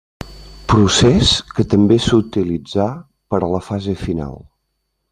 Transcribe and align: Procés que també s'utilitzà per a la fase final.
Procés 0.71 1.33
que 1.59 1.67
també 1.75 1.99
s'utilitzà 2.05 2.89
per 3.35 3.45
a 3.49 3.55
la 3.55 3.63
fase 3.71 3.99
final. 4.07 4.39